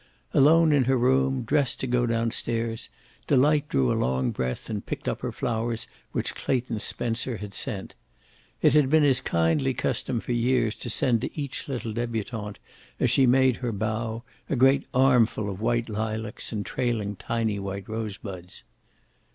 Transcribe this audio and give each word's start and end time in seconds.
Alone 0.33 0.73
in 0.73 0.85
her 0.85 0.97
room, 0.97 1.43
dressed 1.43 1.79
to 1.79 1.85
go 1.85 2.07
down 2.07 2.31
stairs, 2.31 2.89
Delight 3.27 3.69
drew 3.69 3.91
a 3.91 3.93
long 3.93 4.31
breath 4.31 4.67
and 4.67 4.83
picked 4.83 5.07
up 5.07 5.21
her 5.21 5.31
flowers 5.31 5.85
which 6.11 6.33
Clayton 6.33 6.79
Spencer 6.79 7.37
had 7.37 7.53
sent. 7.53 7.93
It 8.63 8.73
had 8.73 8.89
been 8.89 9.03
his 9.03 9.21
kindly 9.21 9.75
custom 9.75 10.19
for 10.19 10.31
years 10.31 10.73
to 10.77 10.89
send 10.89 11.21
to 11.21 11.39
each 11.39 11.67
little 11.69 11.93
debutante, 11.93 12.57
as 12.99 13.11
she 13.11 13.27
made 13.27 13.57
her 13.57 13.71
bow, 13.71 14.23
a 14.49 14.55
great 14.55 14.87
armful 14.91 15.47
of 15.51 15.61
white 15.61 15.87
lilacs 15.87 16.51
and 16.51 16.65
trailing 16.65 17.15
tiny 17.15 17.59
white 17.59 17.87
rosebuds. 17.87 18.63